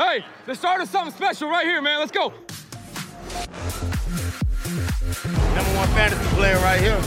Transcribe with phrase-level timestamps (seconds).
[0.00, 1.98] Hey, the start of something special right here, man.
[1.98, 2.28] Let's go.
[5.54, 6.98] Number one fantasy player right here.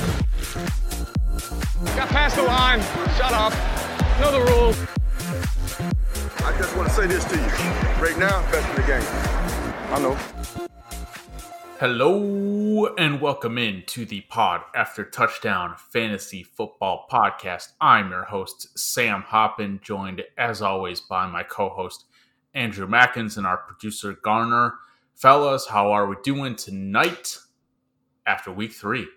[1.96, 2.82] Got past the line.
[3.18, 3.52] Shut up.
[4.22, 4.80] Know the rules.
[6.46, 7.42] I just want to say this to you.
[8.00, 9.02] Right now, best in the game.
[9.90, 10.16] I know.
[11.80, 17.70] Hello and welcome in to the Pod After Touchdown Fantasy Football Podcast.
[17.82, 22.06] I'm your host, Sam Hoppen, joined as always by my co host,
[22.54, 24.76] Andrew Mackins, and our producer, Garner.
[25.16, 27.38] Fellas, how are we doing tonight
[28.26, 29.08] after week three?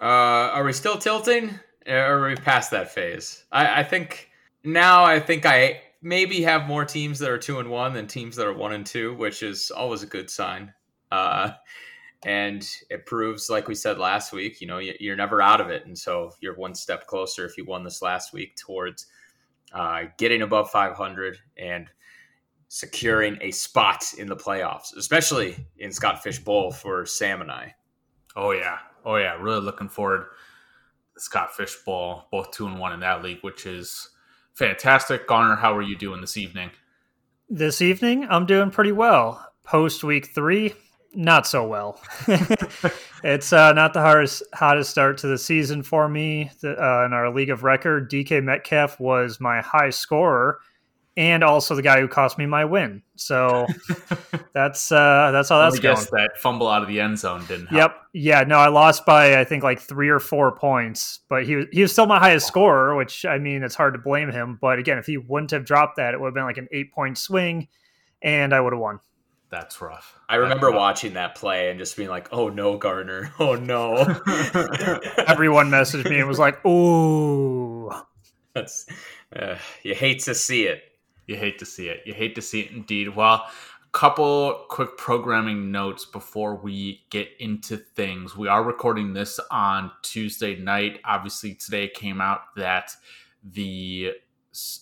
[0.00, 0.04] Uh,
[0.52, 1.58] are we still tilting?
[1.86, 3.44] Or are we past that phase?
[3.52, 4.30] I, I think
[4.64, 8.36] now I think I maybe have more teams that are two and one than teams
[8.36, 10.72] that are one and two, which is always a good sign.
[11.10, 11.50] Uh,
[12.24, 15.84] and it proves, like we said last week, you know, you're never out of it.
[15.86, 19.06] And so you're one step closer if you won this last week towards
[19.74, 21.88] uh, getting above 500 and
[22.68, 27.74] securing a spot in the playoffs, especially in Scott Fish Bowl for Sam and I.
[28.36, 28.78] Oh, yeah.
[29.04, 29.36] Oh, yeah.
[29.40, 30.26] Really looking forward
[31.14, 34.10] to Scott Fish Bowl, both two and one in that league, which is
[34.54, 35.26] fantastic.
[35.26, 36.70] Garner, how are you doing this evening?
[37.50, 39.52] This evening, I'm doing pretty well.
[39.64, 40.74] Post week three,
[41.16, 42.00] not so well.
[43.24, 46.50] it's uh, not the hardest hottest start to the season for me.
[46.60, 50.58] The, uh, in our league of record, DK Metcalf was my high scorer,
[51.16, 53.02] and also the guy who cost me my win.
[53.16, 53.66] So
[54.52, 55.96] that's uh, that's how that's going.
[56.12, 57.66] That fumble out of the end zone didn't.
[57.66, 57.92] Help.
[57.92, 57.96] Yep.
[58.12, 58.44] Yeah.
[58.44, 61.82] No, I lost by I think like three or four points, but he was he
[61.82, 64.58] was still my highest scorer, which I mean it's hard to blame him.
[64.60, 66.92] But again, if he wouldn't have dropped that, it would have been like an eight
[66.92, 67.68] point swing,
[68.22, 69.00] and I would have won.
[69.54, 70.18] That's rough.
[70.28, 70.76] I remember rough.
[70.76, 73.32] watching that play and just being like, "Oh no, Garner!
[73.38, 73.98] Oh no!"
[75.28, 77.88] Everyone messaged me and was like, "Ooh."
[78.52, 78.84] That's
[79.34, 80.82] uh, you hate to see it.
[81.28, 82.00] You hate to see it.
[82.04, 83.14] You hate to see it indeed.
[83.14, 83.50] Well, a
[83.92, 88.36] couple quick programming notes before we get into things.
[88.36, 90.98] We are recording this on Tuesday night.
[91.04, 92.90] Obviously, today came out that
[93.44, 94.14] the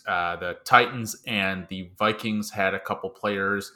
[0.07, 3.71] uh, the Titans and the Vikings had a couple players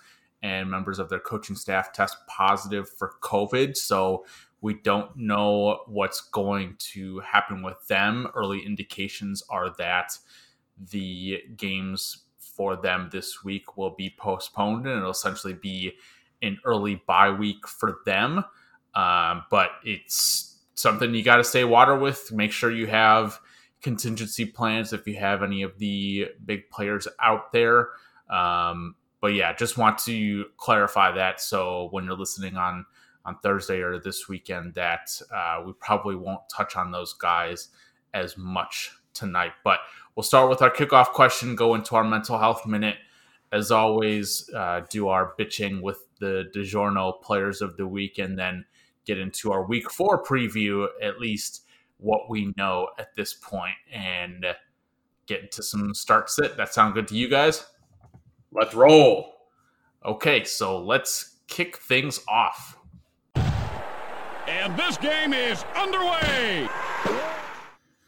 [0.47, 3.77] and members of their coaching staff test positive for COVID.
[3.77, 4.25] So
[4.61, 8.29] we don't know what's going to happen with them.
[8.33, 10.17] Early indications are that
[10.79, 15.95] the games for them this week will be postponed and it'll essentially be
[16.43, 18.45] an early bye week for them.
[18.95, 22.31] Um, but it's something you got to stay water with.
[22.31, 23.41] Make sure you have
[23.83, 27.89] contingency plans if you have any of the big players out there.
[28.31, 28.95] Um,
[29.27, 31.41] but yeah, just want to clarify that.
[31.41, 32.87] So when you're listening on
[33.25, 37.71] on Thursday or this weekend, that uh, we probably won't touch on those guys
[38.15, 39.51] as much tonight.
[39.65, 39.81] But
[40.15, 41.57] we'll start with our kickoff question.
[41.57, 42.99] Go into our mental health minute.
[43.51, 48.65] As always, uh, do our bitching with the DiGiorno players of the week, and then
[49.07, 50.87] get into our week four preview.
[51.03, 51.65] At least
[51.97, 54.47] what we know at this point, and
[55.27, 56.57] get into some start sit.
[56.57, 57.67] That sound good to you guys?
[58.53, 59.33] Let's roll.
[60.05, 62.77] Okay, so let's kick things off.
[64.49, 66.69] And this game is underway.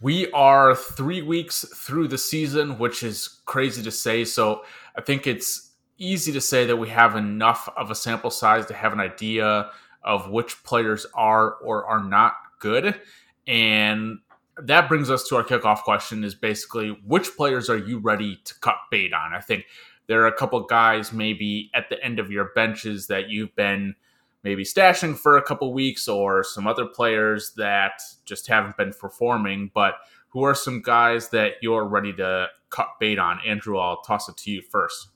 [0.01, 4.25] We are three weeks through the season, which is crazy to say.
[4.25, 4.65] So
[4.97, 8.75] I think it's easy to say that we have enough of a sample size to
[8.75, 9.71] have an idea
[10.05, 13.01] of which players are or are not good.
[13.49, 14.19] And
[14.57, 18.55] that brings us to our kickoff question is basically which players are you ready to
[18.61, 19.35] cut bait on?
[19.35, 19.65] I think
[20.09, 23.95] there are a couple guys maybe at the end of your benches that you've been
[24.43, 29.71] maybe stashing for a couple weeks or some other players that just haven't been performing
[29.73, 29.95] but
[30.31, 33.39] who are some guys that you're ready to cut bait on?
[33.47, 35.09] Andrew i'll toss it to you first.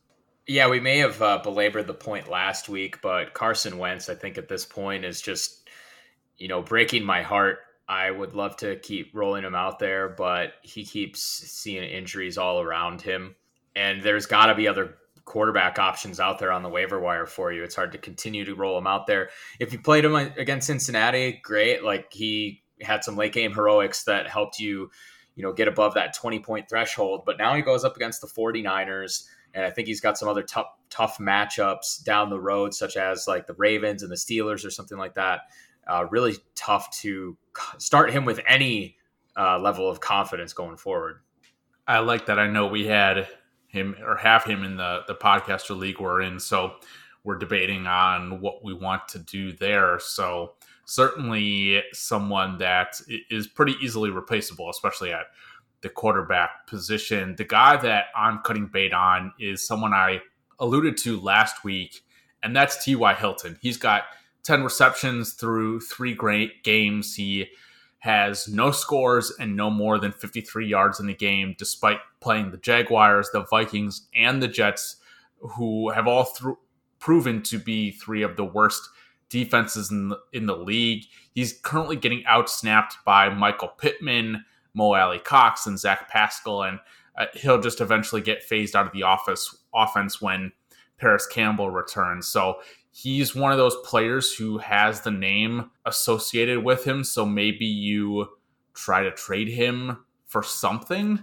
[0.47, 4.39] Yeah we may have uh, belabored the point last week but carson wentz i think
[4.39, 5.69] at this point is just
[6.37, 7.59] you know breaking my heart.
[7.89, 12.61] I would love to keep rolling him out there but he keeps seeing injuries all
[12.61, 13.35] around him
[13.77, 17.53] and there's got to be other quarterback options out there on the waiver wire for
[17.53, 17.63] you.
[17.63, 19.31] It's hard to continue to roll him out there.
[19.61, 21.85] If you played him against Cincinnati, great.
[21.85, 24.91] Like he had some late game heroics that helped you,
[25.37, 27.23] you know, get above that 20 point threshold.
[27.25, 29.25] But now he goes up against the 49ers.
[29.55, 33.29] And I think he's got some other tough, tough matchups down the road, such as
[33.29, 35.43] like the Ravens and the Steelers or something like that.
[35.87, 37.37] Uh, really tough to
[37.79, 38.97] start him with any
[39.37, 41.21] uh, level of confidence going forward.
[41.87, 42.39] I like that.
[42.39, 43.29] I know we had
[43.73, 46.39] him or have him in the the podcaster league we're in.
[46.39, 46.75] So
[47.25, 49.99] we're debating on what we want to do there.
[49.99, 50.53] So
[50.85, 55.27] certainly someone that is pretty easily replaceable, especially at
[55.81, 57.35] the quarterback position.
[57.37, 60.21] The guy that I'm cutting bait on is someone I
[60.59, 62.03] alluded to last week,
[62.43, 63.15] and that's T.Y.
[63.15, 63.59] Hilton.
[63.61, 64.05] He's got
[64.45, 67.15] 10 receptions through three great games.
[67.15, 67.49] He
[68.03, 72.57] has no scores and no more than 53 yards in the game, despite playing the
[72.57, 74.97] Jaguars, the Vikings, and the Jets,
[75.39, 76.57] who have all th-
[76.99, 78.83] proven to be three of the worst
[79.29, 81.05] defenses in the, in the league.
[81.33, 84.45] He's currently getting outsnapped by Michael Pittman,
[84.75, 86.81] Mo Alie-Cox, and Zach Pascal, and
[87.17, 90.51] uh, he'll just eventually get phased out of the office offense when
[90.99, 92.27] Parris Campbell returns.
[92.27, 92.59] So
[92.93, 97.03] he's one of those players who has the name associated with him.
[97.03, 98.29] So maybe you
[98.75, 101.21] try to trade him for something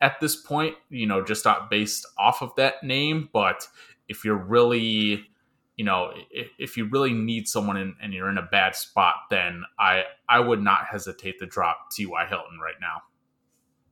[0.00, 3.28] at this point, you know, just not based off of that name.
[3.32, 3.66] But
[4.08, 5.28] if you're really
[5.76, 6.12] you know,
[6.58, 10.40] if, you really need someone in, and you're in a bad spot, then I I
[10.40, 12.26] would not hesitate to drop T.Y.
[12.26, 13.02] Hilton right now.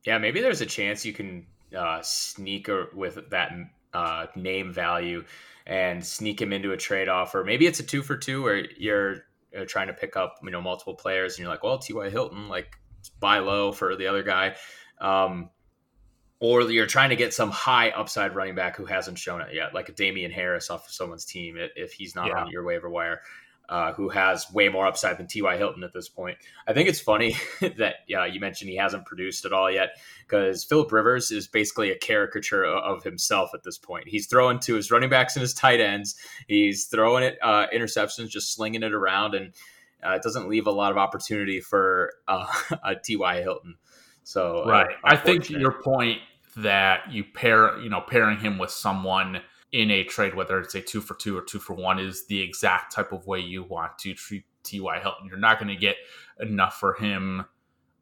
[0.05, 1.47] Yeah, maybe there's a chance you can
[1.77, 3.53] uh, sneak with that
[3.95, 5.25] uh, name value
[5.67, 7.45] and sneak him into a trade offer.
[7.45, 9.25] Maybe it's a two for two where you're
[9.57, 12.11] uh, trying to pick up you know multiple players and you're like, well, T.Y.
[12.11, 12.79] Hilton, like
[13.21, 14.57] buy low for the other guy.
[15.01, 15.51] Um,
[16.39, 19.73] or you're trying to get some high upside running back who hasn't shown it yet,
[19.73, 22.43] like a Damien Harris off of someone's team, if he's not yeah.
[22.43, 23.23] on your waiver wire,
[23.69, 25.57] uh, who has way more upside than T.Y.
[25.57, 26.39] Hilton at this point.
[26.67, 29.97] I think it's funny that uh, you mentioned he hasn't produced at all yet
[30.27, 34.09] because Philip Rivers is basically a caricature of himself at this point.
[34.09, 36.17] He's throwing to his running backs and his tight ends,
[36.47, 39.53] he's throwing it uh, interceptions, just slinging it around, and
[40.05, 42.47] uh, it doesn't leave a lot of opportunity for uh,
[42.85, 43.43] a T.Y.
[43.43, 43.77] Hilton.
[44.23, 46.21] So right, I think your point
[46.57, 49.41] that you pair, you know, pairing him with someone
[49.77, 52.41] in a trade, whether it's a two for two or two for one, is the
[52.41, 55.01] exact type of way you want to treat T.Y.
[55.01, 55.27] Hilton.
[55.29, 55.97] You're not going to get
[56.41, 57.45] enough for him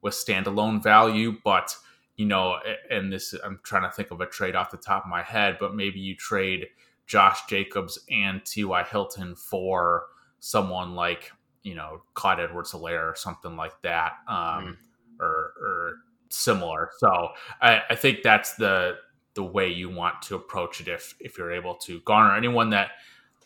[0.00, 1.76] with standalone value, but
[2.14, 2.58] you know,
[2.90, 5.56] and this I'm trying to think of a trade off the top of my head,
[5.58, 6.68] but maybe you trade
[7.08, 8.84] Josh Jacobs and T.Y.
[8.84, 10.04] Hilton for
[10.38, 11.32] someone like
[11.64, 14.76] you know Clyde Edwards-Helaire or something like that, um, mm.
[15.18, 15.94] or or
[16.30, 16.90] similar.
[16.98, 17.30] So
[17.60, 18.94] I, I think that's the
[19.34, 22.90] the way you want to approach it if if you're able to garner anyone that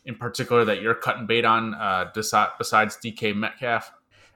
[0.05, 3.93] in particular that you're cutting bait on uh, besides DK Metcalf.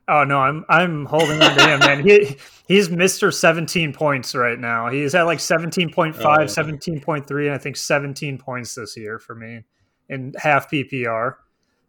[0.08, 2.06] Oh no, I'm I'm holding on to him, man.
[2.06, 3.32] He he's Mr.
[3.32, 4.90] 17 points right now.
[4.90, 6.44] He's at like 17.5, oh.
[6.44, 9.62] 17.3, and I think 17 points this year for me
[10.08, 11.37] in half PPR.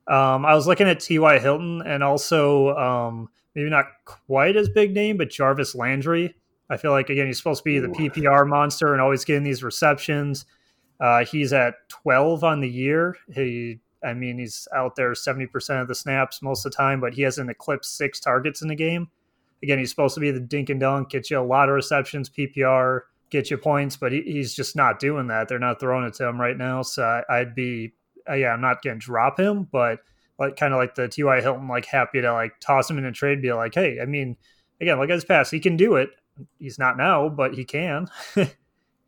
[0.07, 1.39] Um, I was looking at T.Y.
[1.39, 6.36] Hilton and also um, maybe not quite as big name, but Jarvis Landry.
[6.69, 9.63] I feel like again he's supposed to be the PPR monster and always getting these
[9.63, 10.45] receptions.
[11.00, 13.18] Uh, he's at 12 on the year.
[13.33, 17.13] He, I mean, he's out there 70% of the snaps most of the time, but
[17.13, 19.10] he hasn't eclipsed six targets in a game.
[19.62, 22.30] Again, he's supposed to be the dink and dunk, get you a lot of receptions,
[22.30, 25.48] PPR, get you points, but he, he's just not doing that.
[25.48, 26.81] They're not throwing it to him right now.
[26.83, 27.94] So I, would be,
[28.30, 30.00] uh, yeah, I'm not going to drop him, but
[30.39, 31.42] like kind of like the T.Y.
[31.42, 34.38] Hilton, like happy to like toss him in a trade, be like, hey, I mean,
[34.80, 35.50] again, like at his pass.
[35.50, 36.09] He can do it
[36.59, 38.09] he's not now, but he can.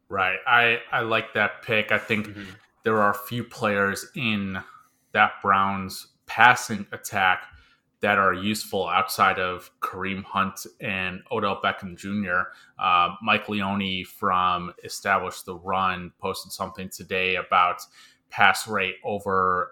[0.10, 0.40] right.
[0.48, 1.92] I I like that pick.
[1.92, 2.44] I think mm-hmm.
[2.84, 4.60] there are a few players in
[5.14, 7.44] that Browns passing attack
[8.02, 12.50] that are useful outside of Kareem Hunt and Odell Beckham Jr.
[12.78, 17.82] Uh, Mike Leone from Establish the Run posted something today about
[18.30, 19.72] pass rate over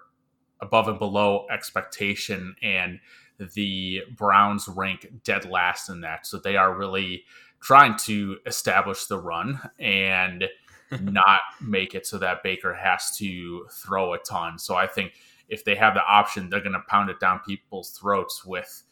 [0.60, 2.98] above and below expectation and
[3.38, 6.26] the Browns rank dead last in that.
[6.26, 7.24] So they are really
[7.60, 10.48] trying to establish the run and
[11.00, 14.58] not make it so that Baker has to throw a ton.
[14.58, 15.14] So I think
[15.48, 18.82] if they have the option, they're going to pound it down people's throats with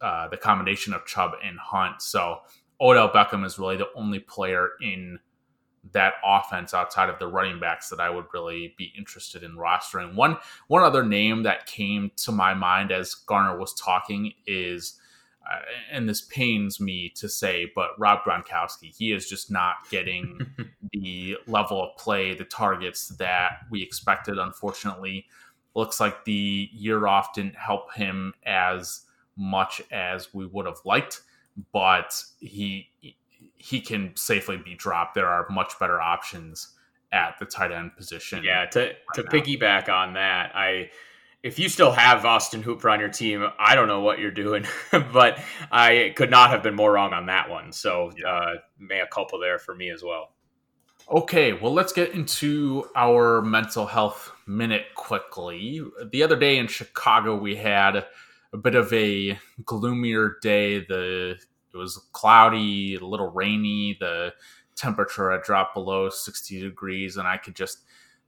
[0.00, 2.02] uh, the combination of Chubb and Hunt.
[2.02, 2.38] So
[2.80, 5.18] Odell Beckham is really the only player in
[5.92, 10.14] that offense outside of the running backs that I would really be interested in rostering.
[10.14, 10.36] One
[10.68, 14.98] one other name that came to my mind as Garner was talking is
[15.50, 15.58] uh,
[15.90, 20.38] and this pains me to say, but Rob Gronkowski, he is just not getting
[20.92, 24.38] the level of play, the targets that we expected.
[24.38, 25.26] Unfortunately,
[25.74, 29.06] looks like the year off didn't help him as
[29.36, 31.22] much as we would have liked,
[31.72, 32.90] but he
[33.60, 35.14] he can safely be dropped.
[35.14, 36.74] There are much better options
[37.12, 38.42] at the tight end position.
[38.44, 39.30] Yeah, to right to now.
[39.30, 40.90] piggyback on that, I
[41.42, 44.66] if you still have Austin Hooper on your team, I don't know what you're doing,
[45.12, 45.38] but
[45.72, 47.72] I could not have been more wrong on that one.
[47.72, 50.32] So, uh, may a couple there for me as well.
[51.10, 55.80] Okay, well, let's get into our mental health minute quickly.
[56.10, 58.04] The other day in Chicago, we had
[58.52, 60.80] a bit of a gloomier day.
[60.80, 61.40] The
[61.72, 63.96] it was cloudy, a little rainy.
[63.98, 64.34] The
[64.76, 67.78] temperature had dropped below 60 degrees, and I could just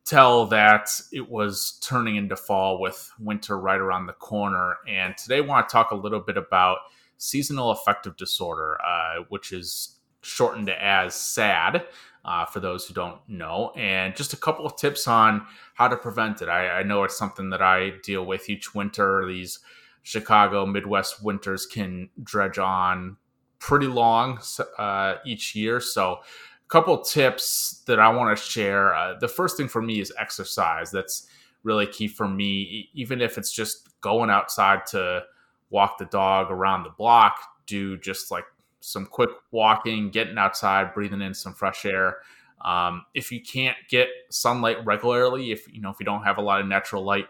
[0.04, 4.76] tell that it was turning into fall with winter right around the corner.
[4.88, 6.78] And today I want to talk a little bit about
[7.18, 11.86] seasonal affective disorder, uh, which is shortened as SAD.
[12.24, 15.44] Uh, for those who don't know, and just a couple of tips on
[15.74, 16.48] how to prevent it.
[16.48, 19.26] I, I know it's something that I deal with each winter.
[19.26, 19.58] These
[20.04, 23.16] Chicago Midwest winters can dredge on
[23.62, 24.40] pretty long
[24.76, 25.80] uh, each year.
[25.80, 28.92] So a couple tips that I want to share.
[28.92, 30.90] Uh, the first thing for me is exercise.
[30.90, 31.28] That's
[31.62, 32.90] really key for me.
[32.92, 35.22] Even if it's just going outside to
[35.70, 38.44] walk the dog around the block, do just like
[38.80, 42.16] some quick walking, getting outside, breathing in some fresh air.
[42.64, 46.42] Um, if you can't get sunlight regularly, if you know if you don't have a
[46.42, 47.28] lot of natural light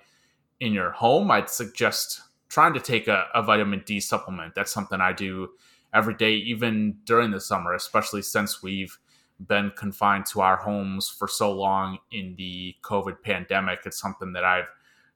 [0.60, 4.54] in your home, I'd suggest trying to take a, a vitamin D supplement.
[4.54, 5.50] That's something I do
[5.94, 8.98] every day, even during the summer, especially since we've
[9.38, 13.80] been confined to our homes for so long in the COVID pandemic.
[13.84, 14.68] It's something that I've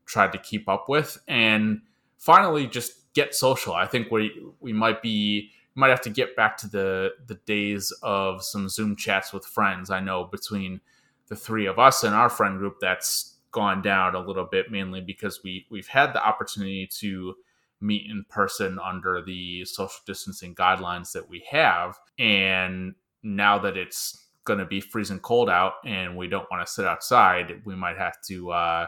[0.04, 1.18] tried to keep up with.
[1.28, 1.82] And
[2.18, 3.74] finally, just get social.
[3.74, 7.92] I think we we might be might have to get back to the the days
[8.02, 9.90] of some Zoom chats with friends.
[9.90, 10.80] I know between
[11.28, 15.00] the three of us and our friend group, that's gone down a little bit, mainly
[15.00, 17.34] because we we've had the opportunity to
[17.80, 24.26] meet in person under the social distancing guidelines that we have, and now that it's
[24.44, 27.98] going to be freezing cold out and we don't want to sit outside, we might
[27.98, 28.86] have to uh,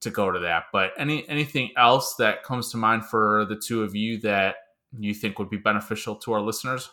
[0.00, 0.64] to go to that.
[0.72, 4.56] But any anything else that comes to mind for the two of you that
[4.98, 6.90] you think would be beneficial to our listeners?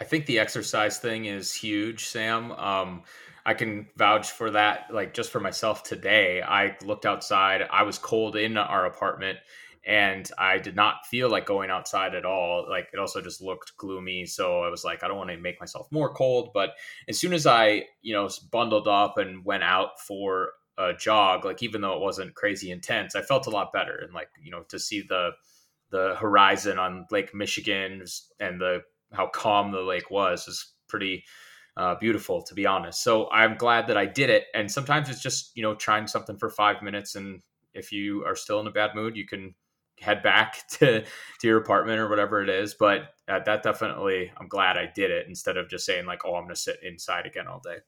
[0.00, 2.52] I think the exercise thing is huge, Sam.
[2.52, 3.02] Um,
[3.44, 4.92] I can vouch for that.
[4.92, 7.62] Like just for myself today, I looked outside.
[7.70, 9.38] I was cold in our apartment
[9.84, 12.66] and I did not feel like going outside at all.
[12.68, 14.26] Like it also just looked gloomy.
[14.26, 16.50] So I was like, I don't want to make myself more cold.
[16.54, 16.74] But
[17.08, 21.62] as soon as I, you know, bundled up and went out for a jog, like
[21.62, 23.96] even though it wasn't crazy intense, I felt a lot better.
[23.96, 25.30] And like, you know, to see the
[25.90, 28.02] the horizon on Lake Michigan
[28.40, 31.22] and the how calm the lake was is pretty
[31.76, 33.02] uh, beautiful to be honest.
[33.02, 34.44] So I'm glad that I did it.
[34.54, 37.42] And sometimes it's just you know trying something for five minutes, and
[37.74, 39.54] if you are still in a bad mood, you can
[40.02, 42.74] head back to to your apartment or whatever it is.
[42.74, 46.34] But uh, that definitely, I'm glad I did it instead of just saying like, "Oh,
[46.34, 47.78] I'm going to sit inside again all day."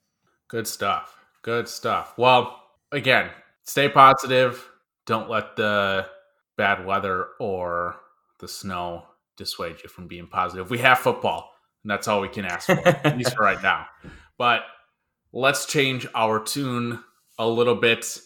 [0.48, 1.16] Good stuff.
[1.42, 2.14] Good stuff.
[2.16, 3.30] Well, again,
[3.64, 4.66] stay positive.
[5.06, 6.06] Don't let the
[6.56, 7.96] bad weather or
[8.40, 9.04] the snow
[9.36, 10.70] dissuade you from being positive.
[10.70, 11.50] We have football,
[11.82, 13.86] and that's all we can ask for, at least for right now.
[14.36, 14.62] But
[15.32, 16.98] let's change our tune
[17.38, 18.18] a little bit.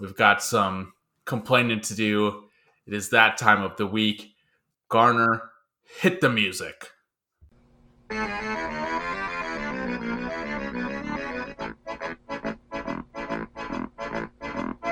[0.00, 0.92] We've got some
[1.24, 2.44] complaining to do
[2.88, 4.32] it is that time of the week.
[4.88, 5.42] Garner,
[6.00, 6.90] hit the music.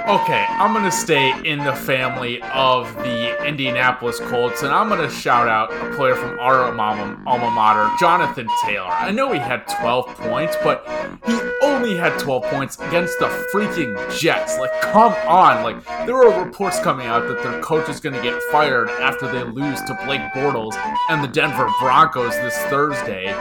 [0.08, 5.00] Okay, I'm going to stay in the family of the Indianapolis Colts, and I'm going
[5.00, 8.86] to shout out a player from our alma, alma mater, Jonathan Taylor.
[8.86, 10.86] I know he had 12 points, but
[11.26, 11.32] he
[11.62, 14.58] only had 12 points against the freaking Jets.
[14.58, 15.62] Like, come on.
[15.62, 19.30] Like, there are reports coming out that their coach is going to get fired after
[19.30, 20.75] they lose to Blake Bortles
[21.10, 23.32] and the Denver Broncos this Thursday.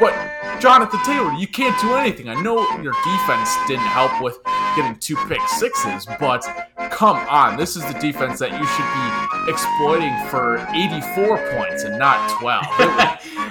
[0.00, 0.12] But
[0.60, 2.28] Jonathan Taylor, you can't do anything.
[2.28, 4.38] I know your defense didn't help with
[4.76, 6.46] getting two pick sixes, but
[6.90, 7.56] come on.
[7.56, 12.64] This is the defense that you should be exploiting for 84 points and not 12.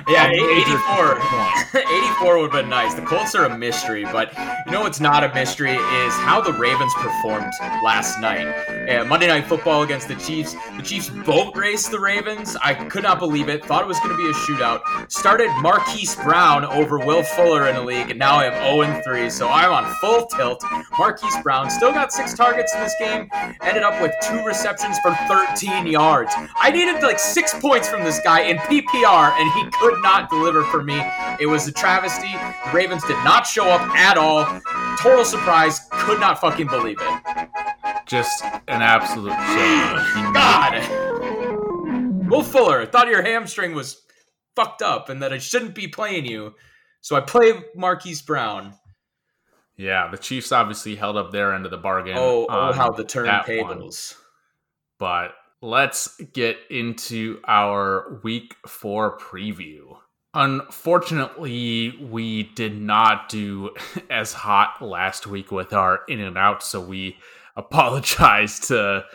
[0.07, 1.19] yeah, 84.
[1.75, 2.93] 84 would have been nice.
[2.93, 4.33] The Colts are a mystery, but
[4.65, 7.51] you know what's not a mystery is how the Ravens performed
[7.83, 8.47] last night.
[8.89, 10.55] Uh, Monday Night Football against the Chiefs.
[10.77, 12.55] The Chiefs boat raced the Ravens.
[12.62, 13.65] I could not believe it.
[13.65, 15.12] Thought it was going to be a shootout.
[15.12, 19.29] Started Marquise Brown over Will Fuller in the league, and now I am 0 3,
[19.29, 20.63] so I'm on full tilt.
[20.97, 23.29] Marquise Brown still got six targets in this game,
[23.62, 26.34] ended up with two receptions for 13 yards.
[26.58, 30.63] I needed like six points from this guy in PPR, and he could not deliver
[30.66, 31.00] for me.
[31.40, 32.32] It was a travesty.
[32.32, 34.46] The Ravens did not show up at all.
[35.00, 35.82] Total surprise.
[35.92, 37.50] Could not fucking believe it.
[38.06, 40.34] Just an absolute shame.
[40.34, 42.30] God.
[42.30, 44.02] Will Fuller, thought your hamstring was
[44.56, 46.56] fucked up and that I shouldn't be playing you.
[47.02, 48.74] So I play Marquise Brown.
[49.75, 52.16] Yeah, the Chiefs obviously held up their end of the bargain.
[52.18, 54.16] Oh, oh how the turntables.
[55.00, 59.98] But let's get into our week four preview.
[60.34, 63.74] Unfortunately, we did not do
[64.10, 67.15] as hot last week with our in and out, so we
[67.55, 69.05] apologize to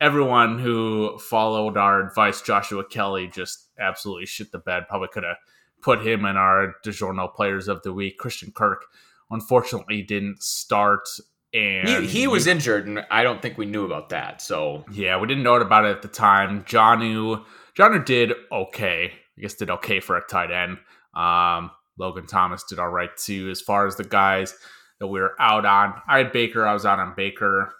[0.00, 2.40] everyone who followed our advice.
[2.40, 4.84] Joshua Kelley just absolutely shit the bed.
[4.88, 5.38] Probably could have
[5.82, 8.16] put him in our DiGiorno players of the week.
[8.16, 8.84] Christian Kirk
[9.30, 11.08] unfortunately didn't start
[11.56, 14.42] And he, he was injured, and I don't think we knew about that.
[14.42, 16.64] So yeah, we didn't know about it at the time.
[16.64, 17.42] Jonnu,
[17.74, 19.12] Jonnu did okay.
[19.38, 20.78] I guess did okay for a tight end.
[21.14, 23.48] Um, Logan Thomas did all right too.
[23.50, 24.54] As far as the guys
[24.98, 26.66] that we were out on, I had Baker.
[26.66, 27.72] I was out on Baker,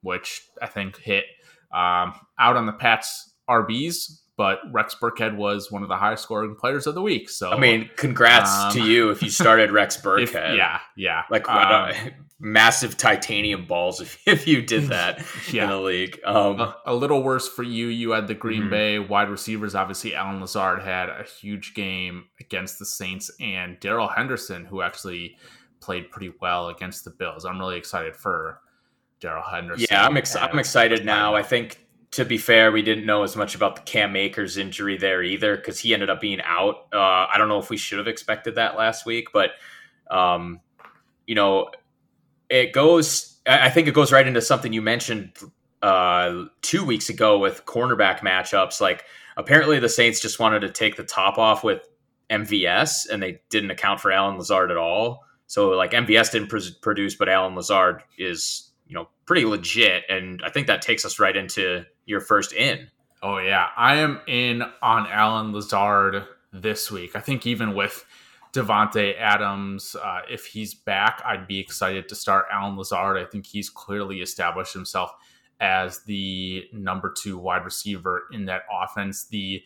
[0.00, 1.24] which I think hit.
[1.70, 6.54] Um, out on the Pats RBs, but Rex Burkhead was one of the highest scoring
[6.58, 7.28] players of the week.
[7.28, 10.22] So I mean, congrats um, to you if you started Rex Burkhead.
[10.22, 11.92] If, yeah, yeah, like um,
[12.42, 15.64] massive titanium balls if, if you did that yeah.
[15.64, 16.20] in the league.
[16.24, 17.86] Um, a, a, little worse for you.
[17.86, 18.70] You had the Green mm-hmm.
[18.70, 19.74] Bay wide receivers.
[19.74, 25.36] Obviously, Allen Lazard had a huge game against the Saints, and Darrell Henderson, who actually
[25.80, 27.44] played pretty well against the Bills.
[27.44, 28.60] I'm really excited for
[29.20, 29.86] Darrell Henderson.
[29.90, 31.34] Yeah, I'm, ex- I'm excited now.
[31.34, 31.78] I think
[32.12, 35.56] to be fair, we didn't know as much about the Cam Akers injury there either
[35.56, 36.86] because he ended up being out.
[36.92, 39.50] Uh, I don't know if we should have expected that last week, but
[40.10, 40.60] um,
[41.26, 41.70] you know,
[42.52, 43.38] it goes.
[43.46, 45.32] I think it goes right into something you mentioned
[45.80, 48.80] uh, two weeks ago with cornerback matchups.
[48.80, 49.06] Like
[49.38, 51.80] apparently the Saints just wanted to take the top off with
[52.30, 55.24] MVS, and they didn't account for Allen Lazard at all.
[55.46, 60.42] So like MVS didn't pr- produce, but Allen Lazard is you know pretty legit, and
[60.44, 62.88] I think that takes us right into your first in.
[63.22, 67.16] Oh yeah, I am in on Allen Lazard this week.
[67.16, 68.04] I think even with
[68.52, 73.16] Davante Adams, uh, if he's back, I'd be excited to start Allen Lazard.
[73.16, 75.12] I think he's clearly established himself
[75.58, 79.26] as the number two wide receiver in that offense.
[79.26, 79.62] The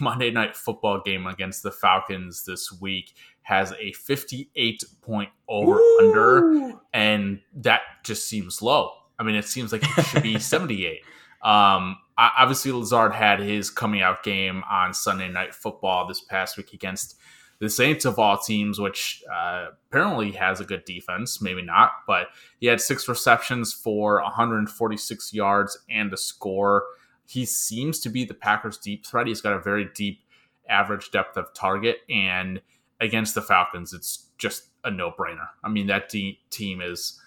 [0.00, 6.72] Monday night football game against the Falcons this week has a 58 point over under,
[6.94, 8.92] and that just seems low.
[9.18, 11.00] I mean, it seems like it should be 78.
[11.42, 16.72] Um, obviously, Lazard had his coming out game on Sunday Night Football this past week
[16.72, 17.16] against
[17.60, 21.42] the Saints of all teams, which uh, apparently has a good defense.
[21.42, 26.84] Maybe not, but he had six receptions for 146 yards and a score.
[27.26, 29.26] He seems to be the Packers' deep threat.
[29.26, 30.20] He's got a very deep
[30.68, 32.62] average depth of target, and
[33.00, 35.48] against the Falcons, it's just a no brainer.
[35.62, 37.20] I mean, that de- team is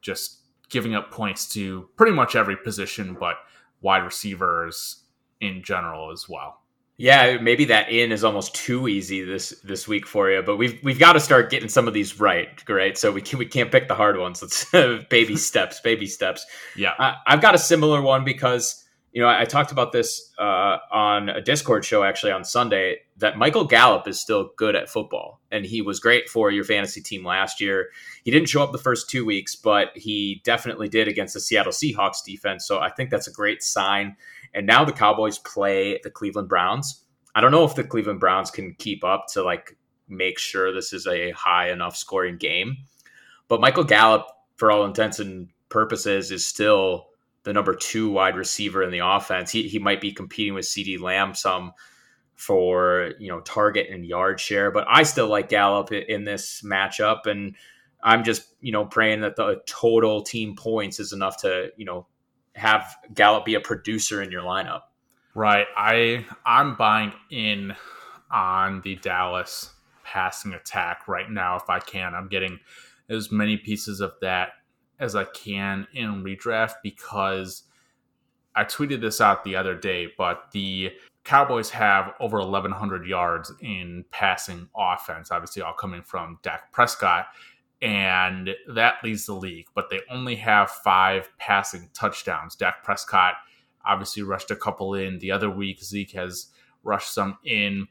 [0.00, 0.38] just
[0.68, 3.36] giving up points to pretty much every position, but
[3.80, 5.04] wide receivers
[5.40, 6.60] in general as well.
[7.00, 10.78] Yeah, maybe that in is almost too easy this this week for you, but we've
[10.82, 12.98] we've got to start getting some of these right, right?
[12.98, 14.42] So we can we can't pick the hard ones.
[14.42, 14.70] Let's
[15.08, 16.44] baby steps, baby steps.
[16.76, 20.32] Yeah, I, I've got a similar one because you know I, I talked about this
[20.38, 24.88] uh, on a Discord show actually on Sunday that Michael Gallup is still good at
[24.88, 27.90] football, and he was great for your fantasy team last year.
[28.24, 31.72] He didn't show up the first two weeks, but he definitely did against the Seattle
[31.72, 32.66] Seahawks defense.
[32.66, 34.16] So I think that's a great sign
[34.54, 37.04] and now the Cowboys play the Cleveland Browns.
[37.34, 39.76] I don't know if the Cleveland Browns can keep up to like
[40.08, 42.76] make sure this is a high enough scoring game.
[43.48, 47.09] But Michael Gallup, for all intents and purposes, is still
[47.42, 49.50] the number two wide receiver in the offense.
[49.50, 51.72] He, he might be competing with CeeDee Lamb some
[52.34, 57.26] for you know target and yard share, but I still like Gallup in this matchup,
[57.26, 57.54] and
[58.02, 62.06] I'm just you know praying that the total team points is enough to you know
[62.54, 64.82] have Gallup be a producer in your lineup.
[65.34, 65.66] Right.
[65.76, 67.74] I I'm buying in
[68.30, 69.70] on the Dallas
[70.04, 72.14] passing attack right now if I can.
[72.14, 72.58] I'm getting
[73.08, 74.50] as many pieces of that
[75.00, 77.64] as I can in redraft because
[78.54, 80.92] I tweeted this out the other day, but the
[81.24, 87.26] Cowboys have over 1,100 yards in passing offense, obviously, all coming from Dak Prescott
[87.82, 89.66] and that leads the league.
[89.74, 92.54] But they only have five passing touchdowns.
[92.54, 93.34] Dak Prescott
[93.84, 95.18] obviously rushed a couple in.
[95.18, 96.48] The other week, Zeke has
[96.82, 97.88] rushed some in.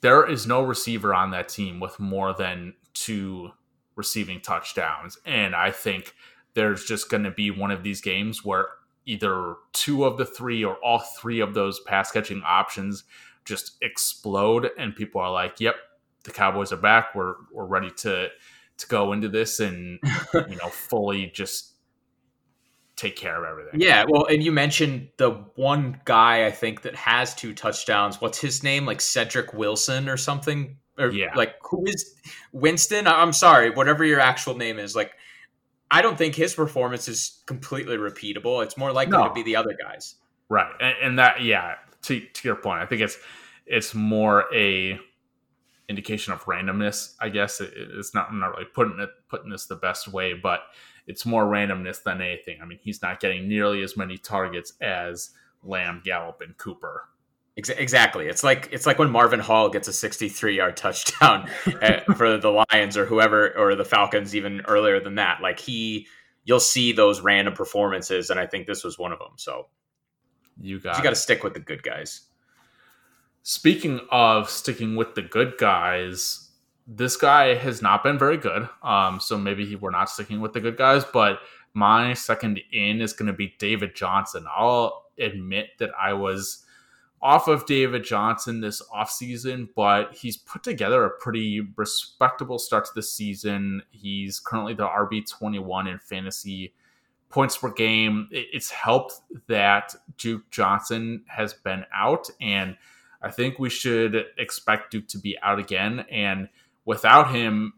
[0.00, 3.50] There is no receiver on that team with more than two
[3.94, 5.18] receiving touchdowns.
[5.24, 6.14] And I think
[6.56, 8.68] there's just going to be one of these games where
[9.04, 13.04] either two of the three or all three of those pass catching options
[13.44, 14.70] just explode.
[14.78, 15.76] And people are like, yep,
[16.24, 17.14] the Cowboys are back.
[17.14, 18.28] We're, we're ready to
[18.78, 19.98] to go into this and
[20.34, 21.76] you know fully just
[22.94, 23.80] take care of everything.
[23.80, 28.20] Yeah, well, and you mentioned the one guy I think that has two touchdowns.
[28.20, 28.86] What's his name?
[28.86, 30.76] Like Cedric Wilson or something?
[30.98, 31.34] Or yeah.
[31.34, 32.14] like who is
[32.52, 33.06] Winston?
[33.06, 34.96] I'm sorry, whatever your actual name is.
[34.96, 35.12] Like
[35.90, 38.62] I don't think his performance is completely repeatable.
[38.62, 39.28] It's more likely no.
[39.28, 40.16] to be the other guys.
[40.48, 40.72] Right.
[40.80, 43.18] And, and that yeah, to to your point, I think it's
[43.66, 44.98] it's more a
[45.88, 47.14] indication of randomness.
[47.20, 48.30] I guess it, it's not.
[48.30, 50.60] I'm not really putting it putting this the best way, but
[51.06, 52.58] it's more randomness than anything.
[52.60, 55.30] I mean, he's not getting nearly as many targets as
[55.62, 57.08] Lamb, Gallup, and Cooper.
[57.56, 58.26] Exactly.
[58.26, 61.48] It's like it's like when Marvin Hall gets a 63 yard touchdown
[61.80, 65.40] eh, for the Lions or whoever or the Falcons even earlier than that.
[65.40, 66.06] Like he
[66.44, 69.32] you'll see those random performances, and I think this was one of them.
[69.36, 69.68] So
[70.60, 72.26] You got you got to stick with the good guys.
[73.42, 76.50] Speaking of sticking with the good guys,
[76.86, 78.68] this guy has not been very good.
[78.82, 81.38] Um, so maybe he, we're not sticking with the good guys, but
[81.72, 84.44] my second in is going to be David Johnson.
[84.54, 86.64] I'll admit that I was
[87.22, 92.90] off of David Johnson this offseason, but he's put together a pretty respectable start to
[92.94, 93.82] the season.
[93.90, 96.74] He's currently the RB21 in fantasy
[97.30, 98.28] points per game.
[98.30, 99.14] It's helped
[99.48, 102.76] that Duke Johnson has been out, and
[103.22, 106.04] I think we should expect Duke to be out again.
[106.10, 106.48] And
[106.84, 107.72] without him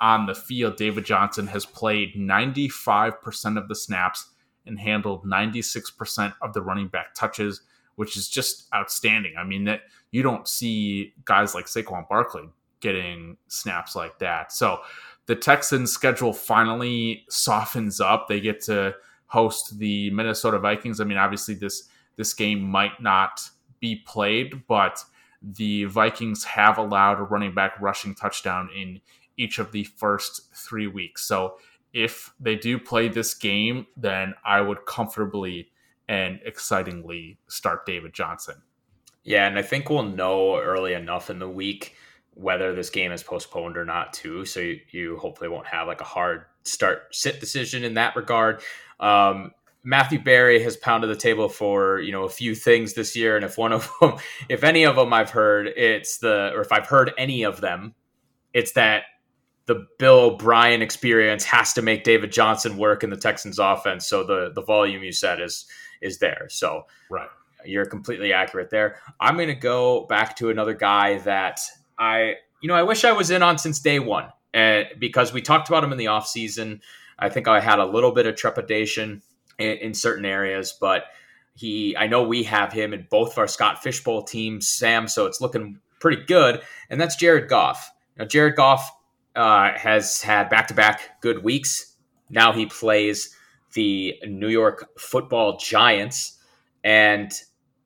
[0.00, 4.30] on the field, David Johnson has played 95% of the snaps
[4.66, 7.60] and handled 96% of the running back touches
[8.00, 9.34] which is just outstanding.
[9.38, 12.48] I mean, that you don't see guys like Saquon Barkley
[12.80, 14.54] getting snaps like that.
[14.54, 14.80] So
[15.26, 18.26] the Texans' schedule finally softens up.
[18.26, 18.94] They get to
[19.26, 20.98] host the Minnesota Vikings.
[20.98, 23.42] I mean, obviously this this game might not
[23.80, 25.04] be played, but
[25.42, 28.98] the Vikings have allowed a running back rushing touchdown in
[29.36, 31.22] each of the first three weeks.
[31.24, 31.58] So
[31.92, 35.68] if they do play this game, then I would comfortably
[36.10, 38.56] and excitingly start David Johnson.
[39.22, 41.94] Yeah, and I think we'll know early enough in the week
[42.34, 44.44] whether this game is postponed or not, too.
[44.44, 48.60] So you, you hopefully won't have like a hard start sit decision in that regard.
[48.98, 49.52] Um,
[49.84, 53.44] Matthew Berry has pounded the table for you know a few things this year, and
[53.44, 54.16] if one of them,
[54.48, 57.94] if any of them I've heard, it's the or if I've heard any of them,
[58.52, 59.04] it's that
[59.66, 64.06] the Bill O'Brien experience has to make David Johnson work in the Texans offense.
[64.06, 65.66] So the the volume you said is
[66.00, 66.46] is there.
[66.48, 67.28] So right.
[67.64, 68.96] You're completely accurate there.
[69.18, 71.60] I'm going to go back to another guy that
[71.98, 75.42] I, you know, I wish I was in on since day one uh, because we
[75.42, 76.80] talked about him in the offseason.
[77.18, 79.22] I think I had a little bit of trepidation
[79.58, 81.04] in, in, certain areas, but
[81.54, 85.06] he, I know we have him in both of our Scott Fish Bowl teams, Sam,
[85.06, 86.62] so it's looking pretty good.
[86.88, 87.92] And that's Jared Goff.
[88.16, 88.90] Now, Jared Goff
[89.36, 91.94] uh, has had back to back good weeks.
[92.30, 93.36] Now he plays
[93.74, 96.38] the New York football giants.
[96.82, 97.32] And,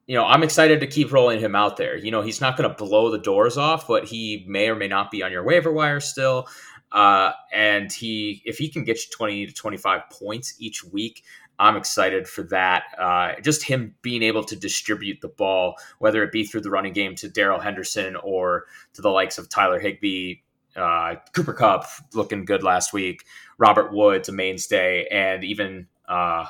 [0.07, 1.97] you know, I'm excited to keep rolling him out there.
[1.97, 4.89] You know, he's not going to blow the doors off, but he may or may
[4.89, 6.49] not be on your waiver wire still.
[6.93, 11.25] Uh, and he, if he can get you 20 to 25 points each week,
[11.59, 12.85] I'm excited for that.
[12.99, 16.93] Uh, just him being able to distribute the ball, whether it be through the running
[16.93, 20.37] game to Darrell Henderson or to the likes of Tyler Higbee,
[20.77, 21.85] uh, Cooper Kupp
[22.15, 23.25] looking good last week,
[23.59, 26.47] Robert Woods a mainstay, and even uh,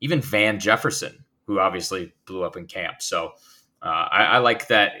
[0.00, 3.02] even Van Jefferson, who obviously blew up in camp.
[3.02, 3.32] So
[3.82, 4.92] uh, I, I like that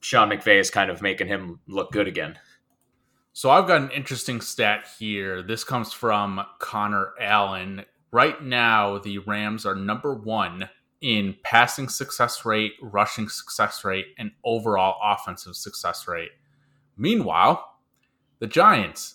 [0.00, 2.38] Sean McVay is kind of making him look good again.
[3.32, 5.42] So I've got an interesting stat here.
[5.42, 7.84] This comes from Connor Allen.
[8.12, 10.68] Right now, the Rams are number one
[11.00, 16.30] in passing success rate, rushing success rate, and overall offensive success rate.
[16.96, 17.73] Meanwhile,
[18.44, 19.14] the Giants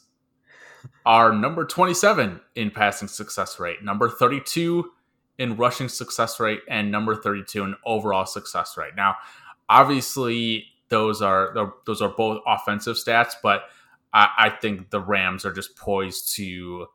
[1.05, 4.89] are number 27 in passing success rate, number 32
[5.37, 8.95] in rushing success rate, and number 32 in overall success rate.
[8.97, 9.17] Now,
[9.69, 13.65] obviously, those are those are both offensive stats, but
[14.13, 16.87] I, I think the Rams are just poised to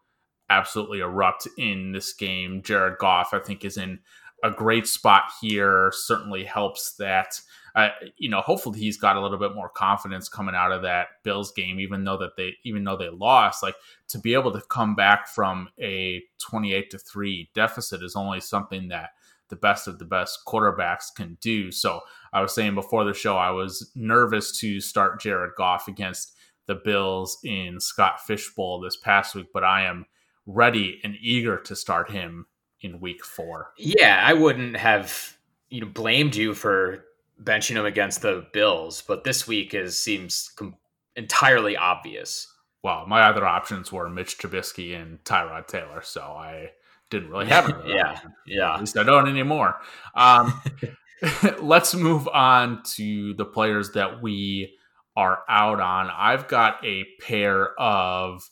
[0.50, 2.62] absolutely erupt in this game.
[2.62, 4.00] Jared Goff, I think, is in
[4.42, 5.92] a great spot here.
[5.94, 7.40] Certainly helps that
[7.74, 11.08] uh, you know, hopefully he's got a little bit more confidence coming out of that
[11.24, 13.62] Bills game, even though that they even though they lost.
[13.62, 13.74] Like
[14.08, 18.88] to be able to come back from a twenty-eight to three deficit is only something
[18.88, 19.10] that
[19.48, 21.70] the best of the best quarterbacks can do.
[21.70, 22.00] So
[22.32, 26.32] I was saying before the show, I was nervous to start Jared Goff against
[26.66, 30.06] the Bills in Scott Fish Bowl this past week, but I am
[30.46, 32.46] ready and eager to start him
[32.80, 33.72] in week four.
[33.76, 35.36] Yeah, I wouldn't have
[35.70, 37.04] you know blamed you for
[37.42, 40.76] benching him against the Bills, but this week is seems com-
[41.16, 42.46] entirely obvious.
[42.82, 46.70] Well, my other options were Mitch Trubisky and Tyrod Taylor, so I
[47.10, 47.76] didn't really have it.
[47.86, 48.32] yeah, option.
[48.46, 48.74] yeah.
[48.74, 49.76] At least I don't anymore.
[50.14, 50.60] Um,
[51.60, 54.76] let's move on to the players that we
[55.16, 56.10] are out on.
[56.14, 58.42] I've got a pair of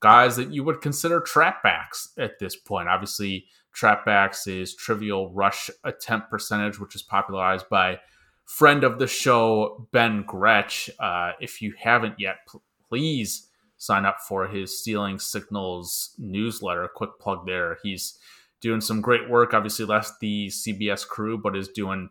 [0.00, 2.88] guys that you would consider trap backs at this point.
[2.88, 7.98] Obviously, trap backs is trivial rush attempt percentage, which is popularized by
[8.48, 10.90] friend of the show, Ben Gretch.
[10.98, 12.58] Uh, if you haven't yet, p-
[12.88, 16.88] please sign up for his Stealing Signals newsletter.
[16.88, 17.76] Quick plug there.
[17.82, 18.18] He's
[18.62, 19.52] doing some great work.
[19.52, 22.08] Obviously, left the CBS crew, but is doing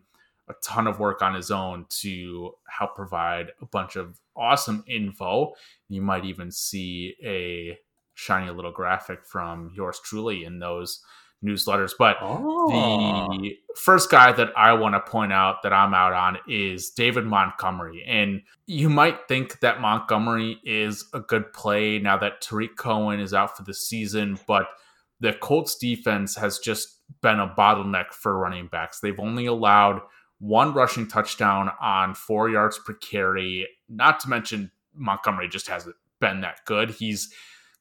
[0.48, 5.52] a ton of work on his own to help provide a bunch of awesome info.
[5.88, 7.76] You might even see a
[8.14, 11.02] shiny little graphic from yours truly in those
[11.44, 11.92] newsletters.
[11.98, 13.28] But Oh.
[13.30, 17.26] the first guy that I want to point out that I'm out on is David
[17.26, 18.04] Montgomery.
[18.06, 23.32] And you might think that Montgomery is a good play now that Tarik Cohen is
[23.34, 24.66] out for the season, but
[25.20, 29.00] the Colts defense has just been a bottleneck for running backs.
[29.00, 30.02] They've only allowed
[30.40, 36.40] one rushing touchdown on four yards per carry, not to mention Montgomery just hasn't been
[36.42, 36.90] that good.
[36.90, 37.32] He's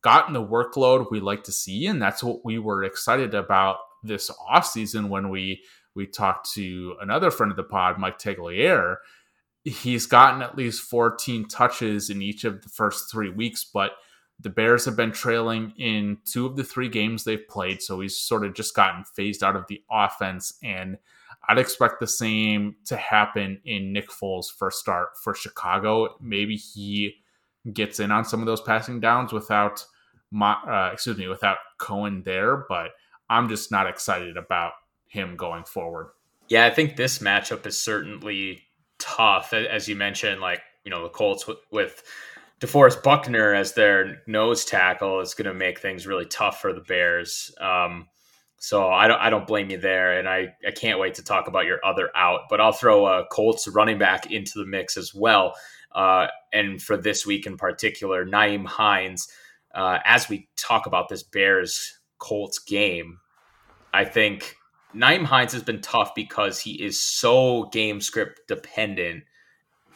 [0.08, 4.32] gotten the workload we like to see, and that's what we were excited about this
[4.50, 5.62] offseason when we
[5.96, 8.98] we talked to another friend of the pod, Mike Tagliere.
[9.66, 13.92] He's gotten at least 14 touches in each of the first three weeks, but
[14.40, 18.18] the Bears have been trailing in two of the three games they've played, so he's
[18.18, 20.58] sort of just gotten phased out of the offense.
[20.64, 20.98] And
[21.50, 26.16] I'd expect the same to happen in Nick Foles' first start for Chicago.
[26.22, 27.16] Maybe he
[27.74, 29.84] gets in on some of those passing downs without
[30.32, 32.92] my uh, excuse me without Cohen there, but
[33.30, 34.74] I'm just not excited about
[35.08, 36.10] him going forward.
[36.50, 38.64] Yeah, I think this matchup is certainly
[39.00, 40.42] tough, as you mentioned.
[40.42, 42.02] Like you know, the Colts with, with
[42.62, 46.82] DeForest Buckner as their nose tackle is going to make things really tough for the
[46.82, 47.54] Bears.
[47.60, 48.08] Um,
[48.58, 51.48] so I don't, I don't blame you there, and I, I can't wait to talk
[51.48, 52.42] about your other out.
[52.50, 55.54] But I'll throw a Colts running back into the mix as well.
[55.92, 59.28] Uh, and for this week in particular, Nyheim Hines.
[59.74, 63.20] Uh, as we talk about this Bears Colts game,
[63.94, 64.56] I think
[64.96, 69.24] Nyheim Hines has been tough because he is so game script dependent.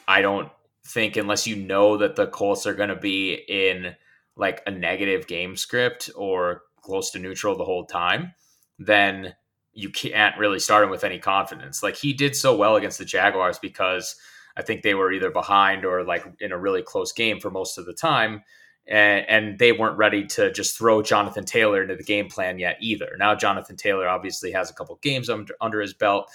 [0.07, 0.49] I don't
[0.85, 3.95] think unless you know that the Colts are going to be in
[4.35, 8.33] like a negative game script or close to neutral the whole time,
[8.79, 9.35] then
[9.73, 11.81] you can't really start him with any confidence.
[11.81, 14.15] Like he did so well against the Jaguars because
[14.57, 17.77] I think they were either behind or like in a really close game for most
[17.77, 18.43] of the time.
[18.87, 23.15] And, they weren't ready to just throw Jonathan Taylor into the game plan yet either.
[23.17, 26.29] Now Jonathan Taylor obviously has a couple games under, under his belt.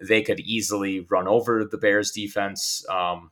[0.00, 2.84] They could easily run over the Bears defense.
[2.88, 3.30] Um,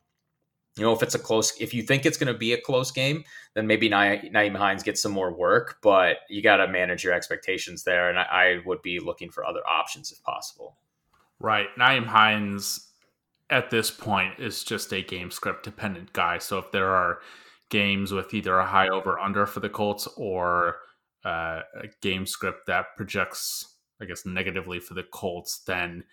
[0.77, 2.93] you know, if it's a close, if you think it's going to be a close
[2.93, 7.03] game, then maybe Na- Nyheim Hines gets some more work, but you got to manage
[7.03, 8.09] your expectations there.
[8.09, 10.77] And I, I would be looking for other options if possible.
[11.41, 11.67] Right.
[11.77, 12.91] Nyheim Hines
[13.51, 16.39] at this point is just a game script dependent guy.
[16.39, 17.19] So if there are
[17.71, 20.77] games with either a high over under for the Colts or
[21.25, 26.05] uh, a game script that projects, I guess, negatively for the Colts, then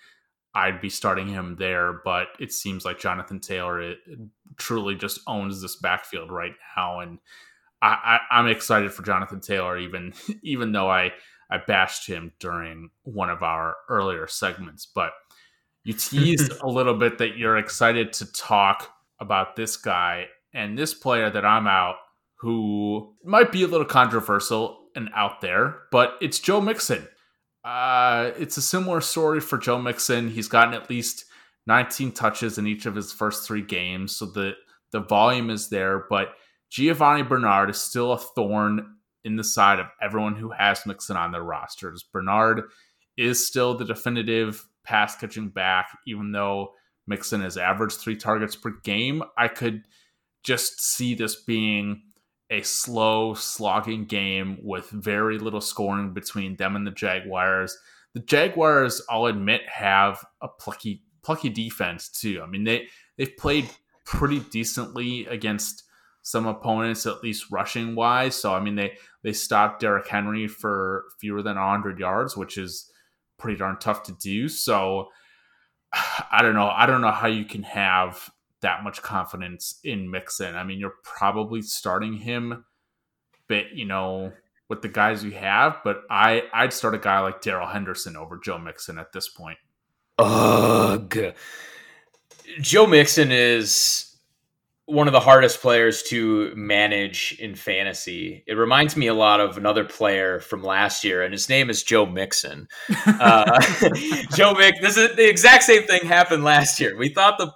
[0.53, 2.01] I'd be starting him there.
[2.03, 3.99] But it seems like Jonathan Taylor it,
[4.57, 7.19] truly just owns this backfield right now, and
[7.81, 10.13] I, I, I'm excited for Jonathan Taylor, even
[10.43, 11.11] even though I
[11.49, 15.11] I bashed him during one of our earlier segments, but
[15.83, 20.93] you teased a little bit that you're excited to talk about this guy and this
[20.93, 21.97] player that I'm out
[22.39, 27.07] who might be a little controversial and out there, but it's Joe Mixon.
[27.63, 30.29] Uh, it's a similar story for Joe Mixon.
[30.29, 31.25] He's gotten at least
[31.67, 34.53] 19 touches in each of his first three games, so the
[34.91, 36.05] the volume is there.
[36.09, 36.29] But
[36.71, 41.31] Giovani Bernard is still a thorn in the side of everyone who has Mixon on
[41.31, 42.03] their rosters.
[42.03, 42.61] Bernard
[43.17, 46.73] is still the definitive pass catching back, even though
[47.07, 49.23] Mixon has averaged three targets per game.
[49.37, 49.83] I could
[50.45, 52.03] just see this being
[52.51, 57.75] a slow, slogging game with very little scoring between them and the Jaguars.
[58.13, 62.41] The Jaguars, I'll admit, have a plucky, plucky defense too.
[62.43, 63.69] I mean, they they've played
[64.05, 65.84] pretty decently against
[66.21, 68.36] some opponents, at least rushing wise.
[68.36, 72.91] So I mean, they they stopped Derrick Henry for fewer than 100 yards, which is
[73.39, 74.47] pretty darn tough to do.
[74.47, 75.10] So
[76.31, 76.69] I don't know.
[76.69, 78.29] I don't know how you can have
[78.65, 80.56] that much confidence in Mixon.
[80.56, 82.65] I mean, you're probably starting him,
[83.47, 84.34] but you know,
[84.69, 85.78] with the guys you have.
[85.84, 89.60] But I I'd start a guy like Darrell Henderson over Joe Mixon at this point.
[90.17, 91.36] Ugh.
[92.60, 94.15] Joe Mixon is
[94.88, 98.43] one of the hardest players to manage in fantasy.
[98.47, 101.84] It reminds me a lot of another player from last year, and his name is
[101.84, 102.67] Joe Mixon.
[103.06, 103.60] Uh,
[104.36, 104.80] Joe Mix.
[104.82, 106.97] This is the exact same thing happened last year.
[106.97, 107.51] We thought the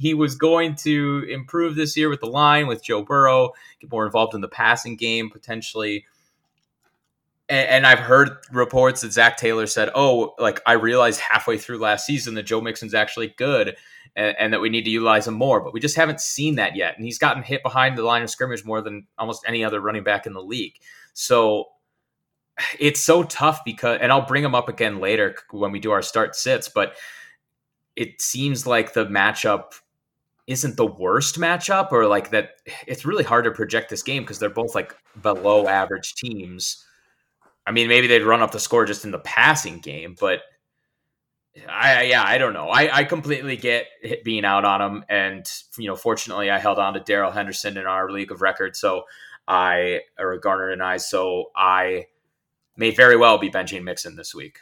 [0.00, 4.06] he was going to improve this year with the line with Joe Burrow, get more
[4.06, 6.06] involved in the passing game potentially.
[7.50, 12.06] And, I've heard reports that Zac Taylor said, "Oh, like I realized halfway through last
[12.06, 13.76] season that Joe Mixon's actually good."
[14.16, 15.60] And, and, that we need to utilize him more.
[15.60, 16.96] But we just haven't seen that yet.
[16.96, 20.02] And he's gotten hit behind the line of scrimmage more than almost any other running
[20.02, 20.74] back in the league.
[21.12, 21.66] So
[22.78, 26.02] it's so tough because, and I'll bring him up again later when we do our
[26.02, 26.94] start sits, but
[27.96, 29.74] it seems like the matchup
[30.50, 34.40] isn't the worst matchup or like that it's really hard to project this game because
[34.40, 36.84] they're both like below average teams.
[37.64, 40.40] I mean, maybe they'd run up the score just in the passing game, but
[41.68, 42.68] I yeah, I don't know.
[42.68, 43.86] I, I completely get
[44.24, 47.86] being out on him, and you know, fortunately, I held on to Darrell Henderson in
[47.86, 49.04] our league of record, so
[49.46, 52.06] I or Garner and I, so I
[52.76, 54.58] may very well be benching Mixon this week.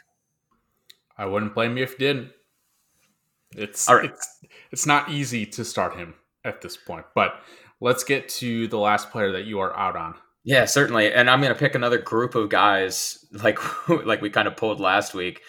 [1.17, 2.31] I wouldn't blame you if you didn't.
[3.55, 4.11] It's All right.
[4.11, 4.38] it's
[4.71, 7.41] it's not easy to start him at this point, but
[7.81, 10.15] let's get to the last player that you are out on.
[10.43, 11.11] Yeah, certainly.
[11.11, 14.79] And I'm going to pick another group of guys like like we kind of pulled
[14.79, 15.41] last week.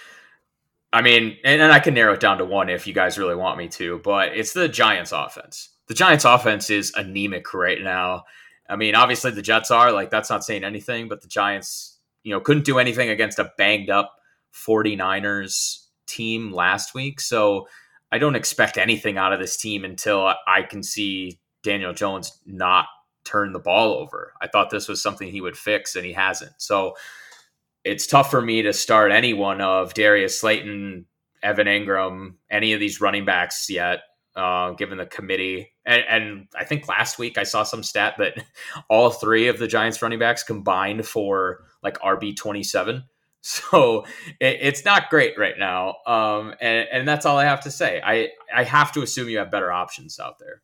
[0.93, 3.37] I mean, and, and I can narrow it down to one if you guys really
[3.37, 5.71] want me to, but it's the Giants offense.
[5.87, 8.25] The Giants offense is anemic right now.
[8.69, 12.33] I mean, obviously the Jets are like that's not saying anything, but the Giants, you
[12.33, 14.15] know, couldn't do anything against a banged up
[14.55, 17.21] 49ers team last week.
[17.21, 17.69] So
[18.13, 22.87] I don't expect anything out of this team until I can see Daniel Jones not
[23.25, 24.33] turn the ball over.
[24.41, 26.53] I thought this was something he would fix, and he hasn't.
[26.59, 26.95] So
[27.85, 31.07] it's tough for me to start anyone of Darius Slayton,
[31.43, 34.01] Evan Engram, any of these running backs yet,
[34.37, 35.73] uh, given the committee.
[35.87, 38.45] And, and I think last week I saw some stat that
[38.91, 43.05] all three of the Giants running backs combined for like RB twenty seven.
[43.73, 44.05] So
[44.39, 47.99] it, it's not great right now, um, and, and that's all I have to say.
[48.05, 50.61] I I have to assume you have better options out there.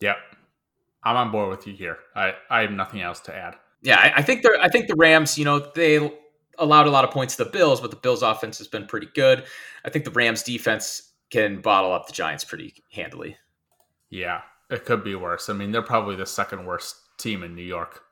[0.00, 0.18] Yep.
[1.02, 1.98] I'm on board with you here.
[2.14, 3.56] I, I have nothing else to add.
[3.82, 4.60] Yeah, I, I think they're.
[4.60, 5.38] I think the Rams.
[5.38, 6.12] You know, they
[6.58, 9.08] allowed a lot of points to the Bills, but the Bills' offense has been pretty
[9.14, 9.44] good.
[9.84, 13.36] I think the Rams' defense can bottle up the Giants pretty handily.
[14.10, 15.48] Yeah, it could be worse.
[15.48, 18.02] I mean, they're probably the second worst team in New York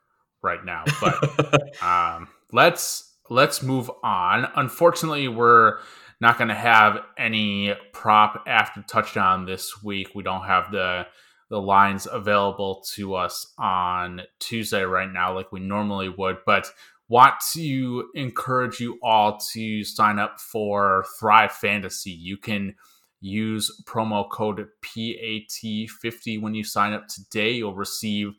[0.43, 0.85] right now.
[1.01, 4.49] But um, let's let's move on.
[4.57, 5.79] Unfortunately, we're
[6.21, 10.15] not going to have any prop after touchdown this week.
[10.15, 11.07] We don't have the
[11.49, 16.69] the lines available to us on Tuesday right now like we normally would, but
[17.09, 22.11] want to encourage you all to sign up for Thrive Fantasy.
[22.11, 22.75] You can
[23.21, 27.53] use promo code PAT50 when you sign up today.
[27.53, 28.33] You'll receive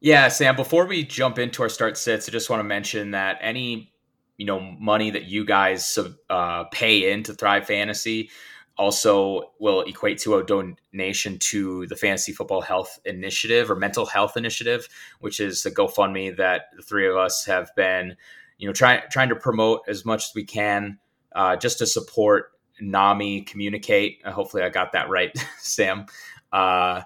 [0.00, 3.38] Yeah, Sam, before we jump into our start sits, I just want to mention that
[3.42, 3.92] any
[4.38, 5.98] you know money that you guys
[6.30, 8.30] uh, pay into Thrive Fantasy
[8.78, 14.38] also will equate to a donation to the Fantasy Football Health Initiative or Mental Health
[14.38, 14.88] Initiative,
[15.20, 18.16] which is the GoFundMe that the three of us have been,
[18.56, 20.98] you know, trying trying to promote as much as we can,
[21.34, 24.20] uh, just to support NAMI communicate.
[24.24, 26.06] Uh, hopefully, I got that right, Sam.
[26.52, 27.02] Uh,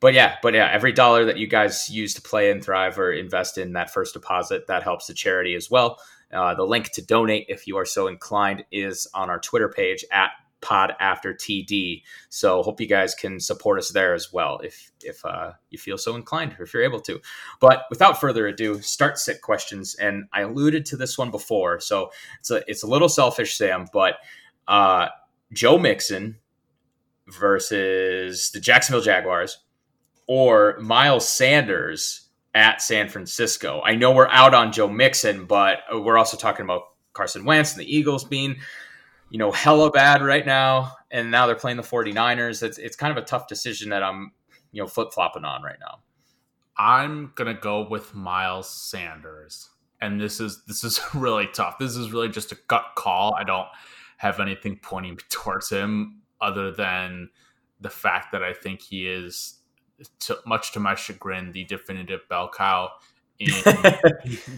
[0.00, 3.12] but yeah, but yeah, every dollar that you guys use to play and thrive or
[3.12, 5.98] invest in that first deposit that helps the charity as well.
[6.32, 10.04] Uh, the link to donate, if you are so inclined, is on our Twitter page
[10.12, 12.02] at Pod After TD.
[12.28, 15.98] So hope you guys can support us there as well, if if uh, you feel
[15.98, 17.20] so inclined, or if you're able to.
[17.60, 22.10] But without further ado, start sit questions, and I alluded to this one before, so
[22.40, 24.16] it's a it's a little selfish, Sam, but
[24.68, 25.08] uh,
[25.52, 26.38] Joe Mixon
[27.28, 29.58] versus the Jacksonville Jaguars
[30.26, 33.82] or Miles Sanders at San Francisco.
[33.84, 37.80] I know we're out on Joe Mixon, but we're also talking about Carson Wentz and
[37.80, 38.56] the Eagles being,
[39.30, 40.92] you know, hella bad right now.
[41.10, 42.62] And now they're playing the 49ers.
[42.62, 44.32] It's, it's kind of a tough decision that I'm,
[44.72, 45.98] you know, flip flopping on right now.
[46.78, 49.70] I'm going to go with Miles Sanders.
[50.00, 51.78] And this is this is really tough.
[51.78, 53.34] This is really just a gut call.
[53.34, 53.66] I don't
[54.16, 57.30] have anything pointing towards him other than
[57.80, 59.60] the fact that I think he is,
[60.20, 62.90] to, much to my chagrin, the definitive bell cow
[63.38, 63.48] in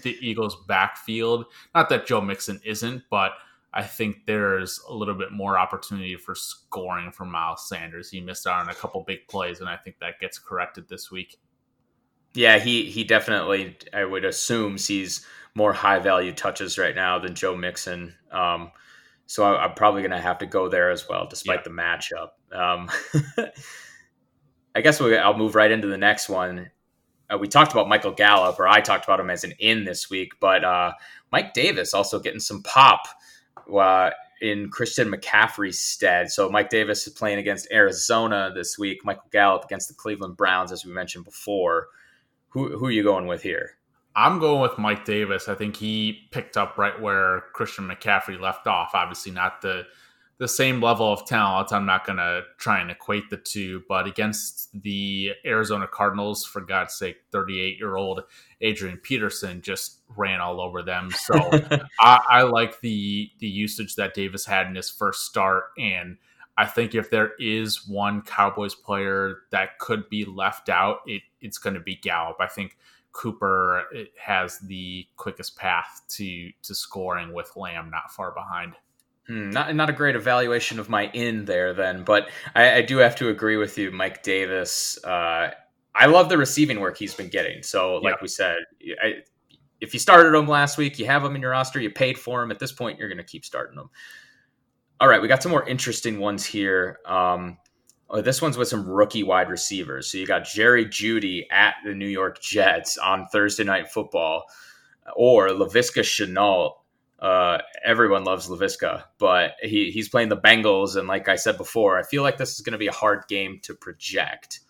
[0.03, 1.47] the Eagles' backfield.
[1.74, 3.32] Not that Joe Mixon isn't, but
[3.72, 8.11] I think there's a little bit more opportunity for scoring for Miles Sanders.
[8.11, 11.11] He missed out on a couple big plays, and I think that gets corrected this
[11.11, 11.39] week.
[12.35, 17.35] Yeah, he he definitely I would assume sees more high value touches right now than
[17.35, 18.14] Joe Mixon.
[18.30, 18.70] Um,
[19.29, 21.62] so I, am probably going to have to go there as well, despite yeah.
[21.64, 22.29] the matchup.
[22.51, 22.91] Um,
[24.74, 26.70] I guess we, I'll move right into the next one.
[27.31, 30.09] Uh, we talked about Michael Gallup, or I talked about him as an in this
[30.09, 30.93] week, but uh,
[31.31, 33.07] Mike Davis also getting some pop.
[33.72, 34.11] Uh,
[34.41, 36.31] in Christian McCaffrey's stead.
[36.31, 39.05] So Mike Davis is playing against Arizona this week.
[39.05, 41.89] Michael Gallup against the Cleveland Browns, as we mentioned before.
[42.51, 43.78] Who who are you going with here?
[44.19, 45.49] I'm going with Mike Davis.
[45.49, 48.91] I think he picked up right where Christian McCaffrey left off.
[48.93, 49.85] Obviously, not the
[50.39, 51.73] the same level of talent.
[51.73, 56.61] I'm not going to try and equate the two, but against the Arizona Cardinals, for
[56.61, 58.23] God's sake, 38 year old
[58.61, 61.11] Adrian Peterson just ran all over them.
[61.12, 61.35] So
[62.01, 66.16] I, I, like the the usage that Davis had in his first start, and
[66.57, 71.59] I think if there is one Cowboys player that could be left out, it, it's
[71.59, 72.39] going to be Gallup.
[72.41, 72.77] I think
[73.19, 73.83] Cooper
[74.16, 78.75] has the quickest path to to scoring with Lamb not far behind.
[79.27, 82.99] Hmm, not not a great evaluation of my in there then, but I, I do
[82.99, 85.03] have to agree with you, Mike Davis.
[85.03, 85.51] Uh,
[85.97, 87.64] I love the receiving work he's been getting.
[87.64, 88.59] So, like we said,
[89.03, 89.14] I,
[89.81, 92.41] if you started him last week, you have him in your roster, you paid for
[92.41, 92.53] him.
[92.53, 93.91] At this point, you're going to keep starting him.
[95.01, 97.01] All right, we got some more interesting ones here.
[97.05, 97.59] Um,
[98.11, 100.11] oh, this one's with some rookie wide receivers.
[100.11, 104.44] So you got Jerry Jeudy at the New York Jets on Thursday Night Football,
[105.14, 106.72] or Laviska Shenault
[107.18, 110.96] uh, everyone loves Laviska, but he, he's playing the Bengals.
[110.96, 113.24] And like I said before, I feel like this is going to be a hard
[113.28, 114.61] game to project.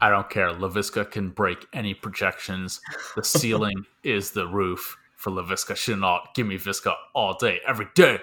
[0.00, 0.50] I don't care.
[0.50, 2.80] Laviska can break any projections.
[3.16, 6.34] The ceiling is the roof for Laviska Shenault.
[6.34, 8.18] Give me Visca all day, every day.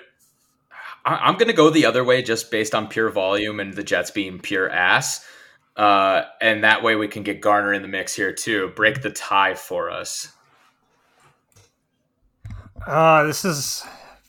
[1.03, 4.11] I'm going to go the other way just based on pure volume and the Jets
[4.11, 5.25] being pure ass.
[5.75, 8.71] Uh, and that way we can get Garner in the mix here too.
[8.75, 10.31] Break the tie for us.
[12.85, 13.83] Uh, this is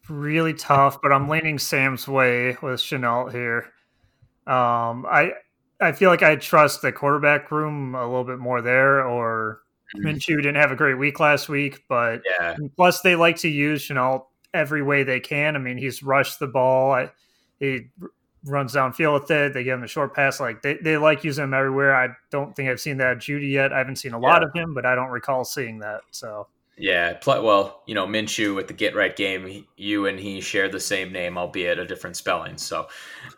[0.08, 3.72] really tough, but I'm leaning Sam's way with Shenault here.
[4.46, 5.32] Um, I
[5.80, 9.04] I feel like I trust the quarterback room a little bit more there.
[9.04, 9.62] Or
[9.96, 10.06] mm-hmm.
[10.06, 12.56] Minshew didn't have a great week last week, but yeah.
[12.76, 14.24] plus they like to use Shenault
[14.54, 15.56] every way they can.
[15.56, 16.92] I mean, he's rushed the ball.
[16.92, 17.10] I,
[17.58, 17.88] he
[18.44, 19.54] runs downfield with it.
[19.54, 20.40] They give him a short pass.
[20.40, 21.94] Like they, they like using him everywhere.
[21.94, 23.72] I don't think I've seen that Jeudy yet.
[23.72, 26.00] I haven't seen a lot of him, but I don't recall seeing that.
[26.10, 26.48] So
[26.78, 30.80] yeah, well, you know, Minshew with the get right game, you and he share the
[30.80, 32.56] same name, albeit a different spelling.
[32.56, 32.88] So,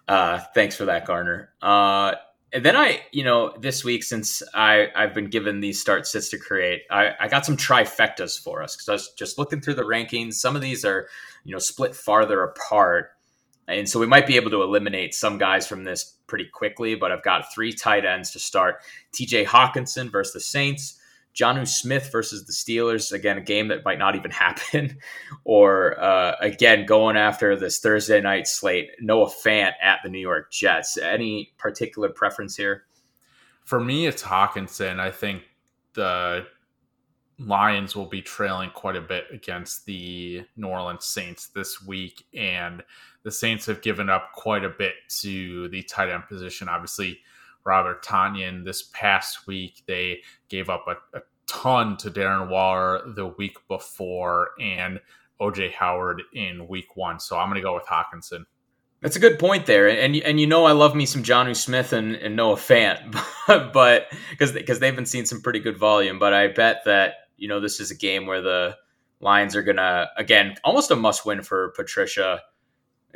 [0.06, 1.50] uh, thanks for that, Garner.
[1.60, 2.14] Uh,
[2.54, 6.28] and then I, you know, this week since I I've been given these start sits
[6.28, 9.74] to create, I, I got some trifectas for us because I was just looking through
[9.74, 10.34] the rankings.
[10.34, 11.08] Some of these are,
[11.42, 13.10] you know, split farther apart,
[13.66, 16.94] and so we might be able to eliminate some guys from this pretty quickly.
[16.94, 18.76] But I've got three tight ends to start:
[19.12, 19.46] T.J.
[19.46, 21.00] Hockenson versus the Saints.
[21.34, 24.98] Jonnu Smith versus the Steelers, again, a game that might not even happen.
[25.44, 30.50] or uh, again, going after this Thursday night slate, Noah Fant at the New York
[30.52, 30.96] Jets.
[30.96, 32.84] Any particular preference here?
[33.64, 35.00] For me, it's Hockenson.
[35.00, 35.42] I think
[35.94, 36.46] the
[37.38, 42.26] Lions will be trailing quite a bit against the New Orleans Saints this week.
[42.34, 42.82] And
[43.24, 46.68] the Saints have given up quite a bit to the tight end position.
[46.68, 47.20] Obviously,
[47.64, 49.82] Robert Tonyan this past week.
[49.86, 55.00] They gave up a, a ton to Darren Waller the week before and
[55.40, 57.20] OJ Howard in week one.
[57.20, 58.44] So I'm going to go with Hockenson.
[59.04, 61.92] That's a good point there, and and you know I love me some Jonnu Smith
[61.92, 63.12] and, and Noah Fant,
[63.74, 66.18] but because because they've been seeing some pretty good volume.
[66.18, 68.78] But I bet that you know this is a game where the
[69.20, 72.40] Lions are gonna again almost a must win for Patricia.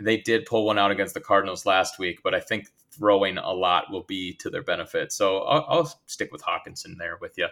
[0.01, 3.53] They did pull one out against the Cardinals last week, but I think throwing a
[3.53, 5.13] lot will be to their benefit.
[5.13, 7.49] So I'll, I'll stick with Hockenson there with you.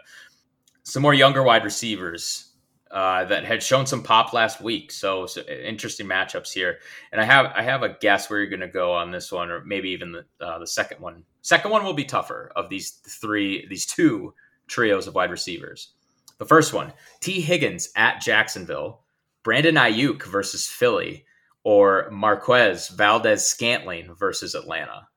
[0.83, 2.53] Some more younger wide receivers
[2.91, 4.93] uh, that had shown some pop last week.
[4.93, 6.79] So, so, interesting matchups here.
[7.13, 9.51] And I have I have a guess where you're going to go on this one,
[9.51, 11.25] or maybe even the uh, the second one.
[11.43, 14.35] Second one will be tougher of these three, these two
[14.69, 15.95] trios of wide receivers.
[16.39, 19.03] The first one, Tee Higgins at Jacksonville,
[19.43, 21.25] Brandon Aiyuk versus Philly,
[21.67, 25.09] or Marquez Valdes-Scantling versus Atlanta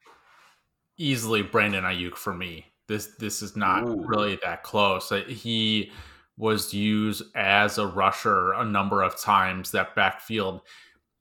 [1.00, 2.66] easily Brandon Aiyuk for me.
[2.88, 4.04] This this is not Ooh.
[4.06, 5.12] really that close.
[5.12, 5.92] Uh, he
[6.38, 9.72] was used as a rusher a number of times.
[9.72, 10.62] That backfield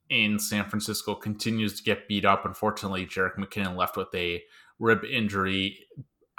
[0.09, 2.45] in San Francisco continues to get beat up.
[2.45, 4.41] Unfortunately, Jerick McKinnon left with a
[4.79, 5.77] rib injury.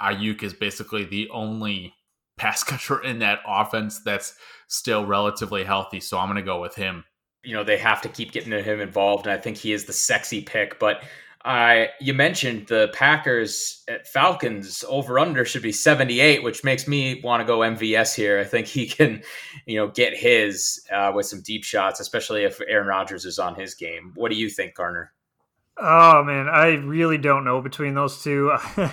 [0.01, 1.93] Aiyuk is basically the only
[2.37, 4.35] pass catcher in that offense that's
[4.67, 6.01] still relatively healthy.
[6.01, 7.05] So I'm going to go with him.
[7.43, 9.93] You know, they have to keep getting him involved, and I think he is the
[9.93, 10.79] sexy pick.
[10.79, 11.03] But
[11.43, 17.19] I you mentioned the Packers at Falcons over under should be 78, which makes me
[17.23, 18.39] want to go MVS here.
[18.39, 19.23] I think he can,
[19.65, 23.55] you know, get his uh, with some deep shots, especially if Aaron Rodgers is on
[23.55, 24.11] his game.
[24.15, 25.13] What do you think, Garner?
[25.77, 28.51] Oh man, I really don't know between those two.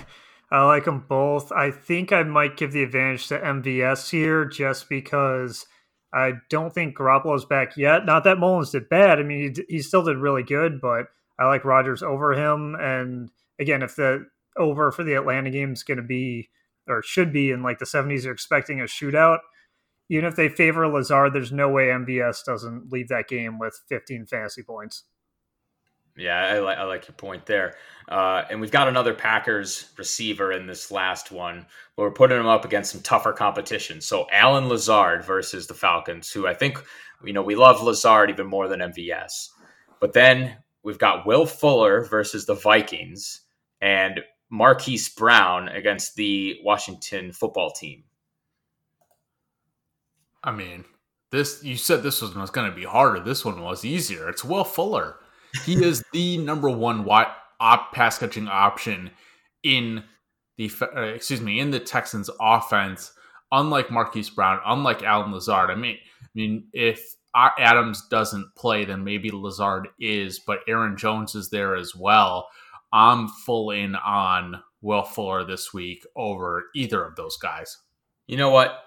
[0.51, 1.53] I like them both.
[1.53, 5.67] I think I might give the advantage to MVS here just because
[6.13, 8.07] I don't think Garoppolo's back yet.
[8.07, 9.19] Not that Mullens did bad.
[9.19, 12.75] I mean, he, he still did really good, but I like Rodgers over him.
[12.77, 16.49] And again, if the over for the Atlanta game is going to be
[16.89, 19.39] or should be in like the 70s, you're expecting a shootout.
[20.09, 24.25] Even if they favor Lazard, there's no way MVS doesn't leave that game with 15
[24.25, 25.05] fantasy points.
[26.19, 27.77] Yeah, I, li- I like your point there.
[28.09, 31.67] Uh, and we've got another Packers receiver in this last one,
[31.97, 34.01] but we're putting him up against some tougher competition.
[34.01, 36.83] So Allen Lazard versus the Falcons, who I think
[37.25, 39.49] you know we love Lazard even more than MVS.
[40.01, 43.43] But then we've got Will Fuller versus the Vikings
[43.81, 48.05] and Marquise Brown against the Washington football team.
[50.43, 50.85] I mean,
[51.31, 53.21] this you said this one was going to be harder.
[53.21, 54.29] This one was easier.
[54.29, 55.17] It's Will Fuller.
[55.65, 57.29] He is the number one wide
[57.61, 59.11] op pass catching option
[59.63, 60.05] in
[60.57, 63.13] the uh, excuse me in the Texans offense.
[63.51, 65.71] Unlike Marquise Brown, unlike Allen Lazard.
[65.71, 67.03] I mean, I mean, if
[67.35, 72.49] Adams doesn't play, then maybe Lazard is, but Aaron Jones is there as well.
[72.93, 77.79] I'm full in on Will Fuller this week over either of those guys.
[78.27, 78.79] You know what?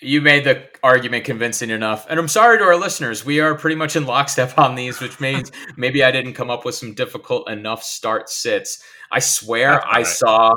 [0.00, 2.06] You made the argument convincing enough.
[2.08, 3.24] And I'm sorry to our listeners.
[3.24, 6.64] We are pretty much in lockstep on these, which means maybe I didn't come up
[6.64, 8.82] with some difficult enough start sits.
[9.10, 9.84] I swear right.
[9.86, 10.52] I saw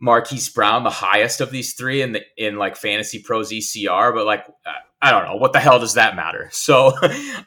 [0.00, 4.26] Marquise Brown the highest of these three in the in like Fantasy Pros ECR, but
[4.26, 4.46] like
[5.00, 6.50] I don't know what the hell does that matter.
[6.52, 6.92] So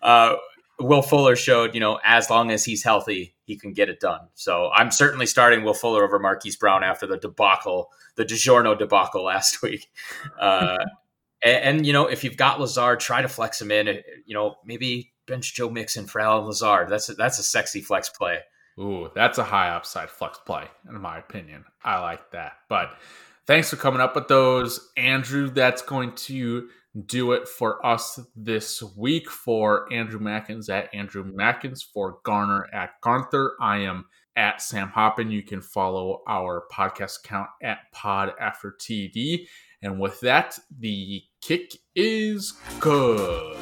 [0.02, 0.36] uh,
[0.80, 4.22] Will Fuller showed, you know, as long as he's healthy, he can get it done.
[4.36, 9.24] So I'm certainly starting Will Fuller over Marquise Brown after the debacle, the DiGiorno debacle
[9.24, 9.88] last week.
[10.40, 10.78] Uh,
[11.44, 13.88] and, and, you know, if you've got Lazard, try to flex him in.
[14.26, 16.90] You know, maybe bench Joe Mixon for Allen Lazard.
[16.90, 18.40] That's a, that's a sexy flex play.
[18.80, 21.66] Ooh, that's a high upside flex play, in my opinion.
[21.84, 22.54] I like that.
[22.70, 22.92] But
[23.46, 25.50] thanks for coming up with those, Andrew.
[25.50, 26.70] That's going to
[27.06, 29.30] do it for us this week.
[29.30, 35.30] For Andrew Mackins at Andrew Mackins, for Garner at Garnther, I am at Sam Hoppen.
[35.32, 39.46] You can follow our podcast account at Pod After TD.
[39.82, 43.58] And with that, the kick is good.